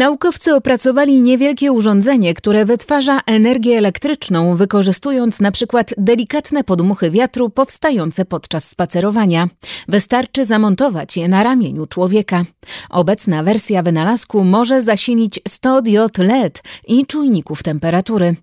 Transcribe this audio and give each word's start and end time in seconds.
Naukowcy 0.00 0.54
opracowali 0.54 1.20
niewielkie 1.20 1.72
urządzenie, 1.72 2.34
które 2.34 2.64
wytwarza 2.64 3.20
energię 3.26 3.78
elektryczną, 3.78 4.56
wykorzystując 4.56 5.40
na 5.40 5.52
przykład 5.52 5.94
delikatne 5.98 6.64
podmuchy 6.64 7.10
wiatru 7.10 7.50
powstające 7.50 8.24
podczas 8.24 8.68
spacerowania. 8.68 9.48
Wystarczy 9.88 10.44
zamontować 10.44 11.16
je 11.16 11.28
na 11.28 11.42
ramieniu 11.42 11.86
człowieka. 11.86 12.44
Obecna 12.90 13.42
wersja 13.42 13.82
wynalazku 13.82 14.44
może 14.44 14.82
zasilić 14.82 15.40
100 15.48 15.82
diod 15.82 16.18
LED 16.18 16.62
i 16.86 17.06
czujników 17.06 17.62
temperatury. 17.62 18.36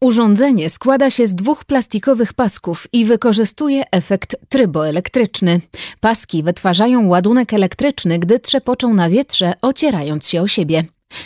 Urządzenie 0.00 0.70
składa 0.70 1.10
się 1.10 1.26
z 1.26 1.34
dwóch 1.34 1.64
plastikowych 1.64 2.32
pasków 2.32 2.86
i 2.92 3.04
wykorzystuje 3.04 3.84
efekt 3.90 4.36
tryboelektryczny. 4.48 5.60
Paski 6.00 6.42
wytwarzają 6.42 7.08
ładunek 7.08 7.52
elektryczny, 7.52 8.18
gdy 8.18 8.38
trzepoczą 8.38 8.94
na 8.94 9.10
wietrze, 9.10 9.52
ocierając 9.62 10.28
się 10.28 10.42
o 10.42 10.48
siebie. 10.48 10.84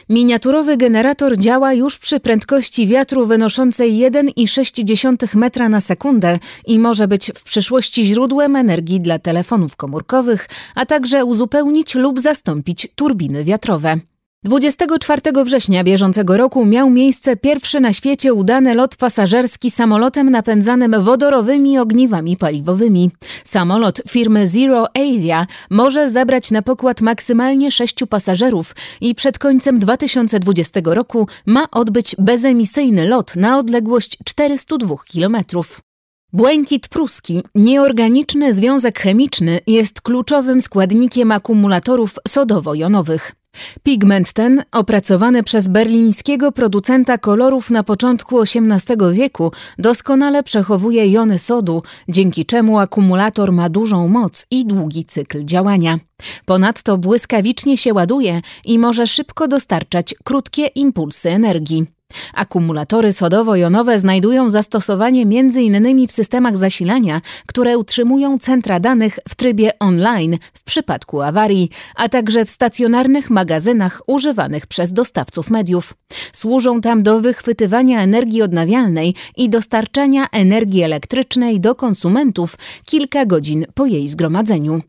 Miniaturowy 0.09 0.77
generator 0.77 1.39
działa 1.39 1.73
już 1.73 1.99
przy 1.99 2.21
prędkości 2.21 2.87
wiatru 2.87 3.27
wynoszącej 3.27 3.93
1,6 3.93 5.37
metra 5.37 5.69
na 5.69 5.81
sekundę 5.81 6.39
i 6.67 6.79
może 6.79 7.09
być 7.09 7.33
w 7.35 7.43
przyszłości 7.43 8.05
źródłem 8.05 8.57
energii 8.57 9.01
dla 9.01 9.19
telefonów 9.19 9.77
komórkowych, 9.77 10.49
a 10.75 10.87
także 10.87 11.25
uzupełnić 11.25 11.95
lub 11.95 12.21
zastąpić 12.21 12.89
turbiny 12.95 13.45
wiatrowe. 13.45 13.97
24 14.45 15.45
września 15.45 15.85
bieżącego 15.85 16.37
roku 16.37 16.67
miał 16.67 16.91
miejsce 16.91 17.37
pierwszy 17.37 17.81
na 17.81 17.93
świecie 17.93 18.35
udany 18.35 18.75
lot 18.75 18.97
pasażerski 18.97 19.71
samolotem 19.71 20.31
napędzanym 20.31 21.03
wodorowymi 21.03 21.79
ogniwami 21.79 22.37
paliwowymi. 22.37 23.11
Samolot 23.45 24.03
firmy 24.09 24.49
Zero 24.49 24.87
Avia 24.97 25.47
może 25.71 26.11
zabrać 26.11 26.51
na 26.51 26.63
pokład 26.63 27.01
maksymalnie 27.01 27.71
sześciu 27.71 28.07
pasażerów 28.07 28.75
i 29.01 29.15
przed 29.15 29.39
końcem 29.39 29.79
2020 29.79 30.81
roku 30.85 31.29
ma 31.47 31.71
odbyć 31.71 32.17
bezemisyjny 32.19 33.09
lot 33.09 33.37
na 33.37 33.59
odległość 33.59 34.19
402 34.25 34.97
kilometrów. 35.05 35.81
Błękit 36.33 36.89
pruski, 36.89 37.43
nieorganiczny 37.55 38.55
związek 38.55 38.99
chemiczny, 38.99 39.61
jest 39.67 40.01
kluczowym 40.01 40.61
składnikiem 40.61 41.33
akumulatorów 41.33 42.17
sodowo-jonowych. 42.29 43.33
Pigment 43.83 44.33
ten, 44.33 44.63
opracowany 44.73 45.43
przez 45.43 45.69
berlińskiego 45.69 46.53
producenta 46.53 47.19
kolorów 47.19 47.71
na 47.71 47.83
początku 47.83 48.41
XVIII 48.41 49.13
wieku, 49.13 49.53
doskonale 49.79 50.43
przechowuje 50.43 51.09
jony 51.09 51.39
sodu, 51.39 51.83
dzięki 52.09 52.47
czemu 52.47 52.79
akumulator 52.79 53.53
ma 53.53 53.69
dużą 53.69 54.09
moc 54.09 54.47
i 54.51 54.67
długi 54.67 55.05
cykl 55.05 55.45
działania. 55.45 55.99
Ponadto 56.45 56.99
błyskawicznie 56.99 57.79
się 57.79 57.95
ładuje 57.95 58.41
i 58.65 58.79
może 58.79 59.07
szybko 59.07 59.49
dostarczać 59.49 60.15
krótkie 60.25 60.67
impulsy 60.67 61.31
energii. 61.31 61.98
Akumulatory 62.35 63.13
sodowo-jonowe 63.13 64.01
znajdują 64.01 64.51
zastosowanie 64.51 65.23
m.in. 65.23 66.09
w 66.09 66.13
systemach 66.13 66.57
zasilania, 66.57 67.21
które 67.47 67.79
utrzymują 67.79 68.39
centra 68.39 68.81
danych 68.81 69.19
w 69.29 69.35
trybie 69.35 69.79
online 69.79 70.39
w 70.53 70.63
przypadku 70.63 71.23
awarii, 71.23 71.71
a 71.97 72.09
także 72.09 72.45
w 72.45 72.51
stacjonarnych 72.51 73.31
magazynach 73.31 74.03
używanych 74.07 74.67
przez 74.67 74.93
dostawców 74.93 75.51
mediów. 75.51 75.95
Służą 76.33 76.81
tam 76.81 77.03
do 77.03 77.21
wychwytywania 77.21 78.03
energii 78.03 78.43
odnawialnej 78.43 79.15
i 79.37 79.51
dostarczania 79.51 80.27
energii 80.33 80.83
elektrycznej 80.83 81.61
do 81.61 81.75
konsumentów 81.75 82.57
kilka 82.85 83.27
godzin 83.27 83.67
po 83.75 83.87
jej 83.87 84.09
zgromadzeniu. 84.09 84.81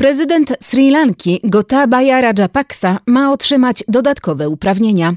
Prezydent 0.00 0.52
Sri 0.60 0.90
Lanki 0.90 1.40
Gotabaya 1.44 2.20
Rajapaksa 2.20 2.98
ma 3.06 3.32
otrzymać 3.32 3.84
dodatkowe 3.88 4.48
uprawnienia. 4.48 5.14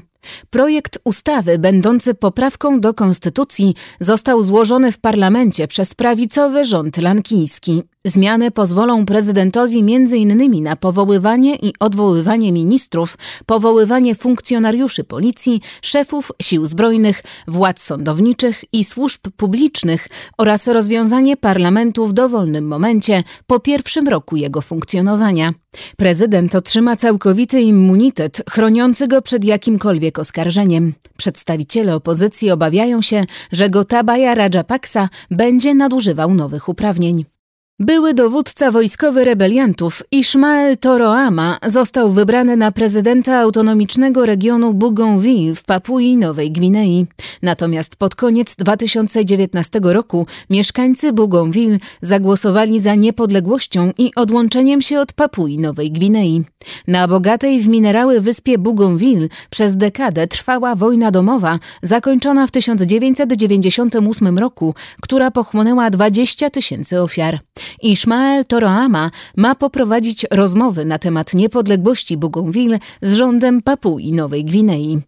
Projekt 0.50 0.98
ustawy 1.04 1.58
będący 1.58 2.14
poprawką 2.14 2.80
do 2.80 2.94
konstytucji 2.94 3.74
został 4.00 4.42
złożony 4.42 4.92
w 4.92 4.98
parlamencie 4.98 5.68
przez 5.68 5.94
prawicowy 5.94 6.64
rząd 6.64 6.96
lankijski. 6.96 7.82
Zmiany 8.06 8.50
pozwolą 8.50 9.06
prezydentowi 9.06 9.78
m.in. 9.78 10.62
na 10.62 10.76
powoływanie 10.76 11.56
i 11.56 11.72
odwoływanie 11.80 12.52
ministrów, 12.52 13.18
powoływanie 13.46 14.14
funkcjonariuszy 14.14 15.04
policji, 15.04 15.60
szefów 15.82 16.32
sił 16.42 16.64
zbrojnych, 16.64 17.22
władz 17.48 17.82
sądowniczych 17.82 18.64
i 18.72 18.84
służb 18.84 19.20
publicznych 19.36 20.08
oraz 20.38 20.66
rozwiązanie 20.66 21.36
parlamentu 21.36 22.06
w 22.06 22.12
dowolnym 22.12 22.66
momencie 22.66 23.22
po 23.46 23.60
pierwszym 23.60 24.08
roku 24.08 24.36
jego 24.36 24.60
funkcjonowania. 24.60 25.52
Prezydent 25.96 26.54
otrzyma 26.54 26.96
całkowity 26.96 27.60
immunitet 27.60 28.42
chroniący 28.50 29.08
go 29.08 29.22
przed 29.22 29.44
jakimkolwiek 29.44 30.18
oskarżeniem. 30.18 30.94
Przedstawiciele 31.16 31.94
opozycji 31.94 32.50
obawiają 32.50 33.02
się, 33.02 33.24
że 33.52 33.70
Gotabaya 33.70 34.34
Rajapaksa 34.34 35.08
będzie 35.30 35.74
nadużywał 35.74 36.34
nowych 36.34 36.68
uprawnień. 36.68 37.33
Były 37.80 38.14
dowódca 38.14 38.70
wojskowy 38.70 39.24
rebeliantów 39.24 40.02
Ismael 40.10 40.78
Toroama 40.78 41.58
został 41.66 42.10
wybrany 42.10 42.56
na 42.56 42.72
prezydenta 42.72 43.38
autonomicznego 43.38 44.26
regionu 44.26 44.74
Bougainville 44.74 45.54
w 45.54 45.64
Papui 45.64 46.16
Nowej 46.16 46.52
Gwinei. 46.52 47.06
Natomiast 47.42 47.96
pod 47.96 48.14
koniec 48.14 48.56
2019 48.56 49.80
roku 49.82 50.26
mieszkańcy 50.50 51.12
Bougainville 51.12 51.78
zagłosowali 52.00 52.80
za 52.80 52.94
niepodległością 52.94 53.92
i 53.98 54.12
odłączeniem 54.16 54.82
się 54.82 55.00
od 55.00 55.12
Papui 55.12 55.58
Nowej 55.58 55.92
Gwinei. 55.92 56.44
Na 56.88 57.08
bogatej 57.08 57.60
w 57.60 57.68
minerały 57.68 58.20
wyspie 58.20 58.58
Bougainville 58.58 59.28
przez 59.50 59.76
dekadę 59.76 60.26
trwała 60.26 60.74
wojna 60.74 61.10
domowa, 61.10 61.58
zakończona 61.82 62.46
w 62.46 62.50
1998 62.50 64.38
roku, 64.38 64.74
która 65.00 65.30
pochłonęła 65.30 65.90
20 65.90 66.50
tysięcy 66.50 67.00
ofiar. 67.00 67.38
Ismael 67.82 68.44
Toroama 68.44 69.10
ma 69.36 69.54
poprowadzić 69.54 70.26
rozmowy 70.30 70.84
na 70.84 70.98
temat 70.98 71.34
niepodległości 71.34 72.16
Bougainville 72.16 72.78
z 73.02 73.14
rządem 73.14 73.62
Papui 73.62 74.12
Nowej 74.12 74.44
Gwinei. 74.44 75.02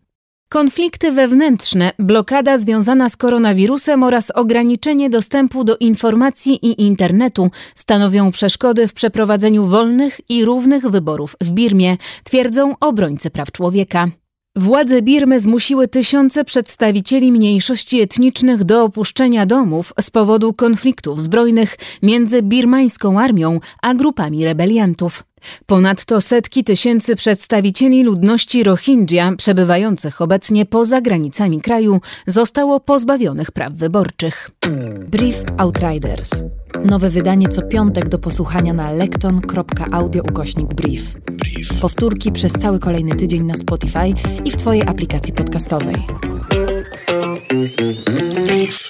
Konflikty 0.49 1.12
wewnętrzne, 1.12 1.91
blokada 1.99 2.59
związana 2.59 3.09
z 3.09 3.17
koronawirusem 3.17 4.03
oraz 4.03 4.31
ograniczenie 4.31 5.11
dostępu 5.11 5.65
do 5.65 5.77
informacji 5.77 6.67
i 6.67 6.83
internetu 6.83 7.50
stanowią 7.75 8.33
przeszkody 8.33 8.88
w 8.88 8.93
przeprowadzeniu 8.93 9.67
wolnych 9.67 10.21
i 10.28 10.44
równych 10.44 10.88
wyborów 10.88 11.37
w 11.41 11.50
Birmie, 11.50 11.97
twierdzą 12.25 12.75
obrońcy 12.81 13.31
praw 13.31 13.53
człowieka. 13.53 14.09
Władze 14.59 15.03
Birmy 15.03 15.41
zmusiły 15.41 15.89
tysiące 15.89 16.44
przedstawicieli 16.44 17.33
mniejszości 17.33 18.00
etnicznych 18.00 18.65
do 18.65 18.84
opuszczenia 18.84 19.47
domów 19.47 19.93
z 20.00 20.11
powodu 20.11 20.53
konfliktów 20.53 21.22
zbrojnych 21.22 21.77
między 22.03 22.43
birmańską 22.43 23.21
armią 23.21 23.61
a 23.83 23.94
grupami 23.94 24.44
rebeliantów. 24.44 25.25
Ponadto 25.66 26.20
setki 26.20 26.64
tysięcy 26.64 27.16
przedstawicieli 27.16 28.04
ludności 28.04 28.64
Rohingya 28.64 29.32
przebywających 29.36 30.20
obecnie 30.20 30.66
poza 30.66 31.00
granicami 31.00 31.60
kraju 31.60 32.00
zostało 32.26 32.81
pozbawionych 32.81 33.52
praw 33.52 33.72
wyborczych. 33.72 34.50
Brief 35.08 35.44
Outriders. 35.58 36.31
Nowe 36.84 37.11
wydanie 37.11 37.49
co 37.49 37.62
piątek 37.62 38.08
do 38.08 38.19
posłuchania 38.19 38.72
na 38.72 38.90
lekton.audio 38.90 40.22
ukośnik 40.22 40.75
brief. 40.75 41.14
Brief. 41.14 41.81
Powtórki 41.81 42.32
przez 42.32 42.52
cały 42.52 42.78
kolejny 42.78 43.14
tydzień 43.14 43.44
na 43.44 43.56
Spotify 43.56 44.12
i 44.44 44.50
w 44.50 44.56
Twojej 44.56 44.82
aplikacji 44.82 45.34
podcastowej. 45.34 45.96
Brief. 48.46 48.84